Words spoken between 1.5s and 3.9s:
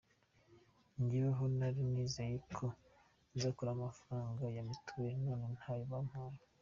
nari nizeye ko nzakuramo